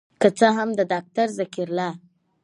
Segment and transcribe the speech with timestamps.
[0.21, 1.89] که څه هم د داکتر ذکر الله